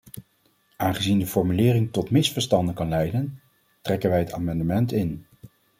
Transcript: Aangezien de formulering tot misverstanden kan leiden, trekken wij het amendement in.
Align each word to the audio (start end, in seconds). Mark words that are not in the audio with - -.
Aangezien 0.77 1.19
de 1.19 1.25
formulering 1.27 1.91
tot 1.91 2.09
misverstanden 2.09 2.73
kan 2.73 2.89
leiden, 2.89 3.41
trekken 3.81 4.09
wij 4.09 4.19
het 4.19 4.31
amendement 4.31 4.91
in. 4.91 5.25